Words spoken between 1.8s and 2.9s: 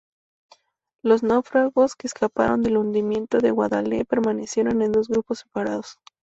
que escaparon del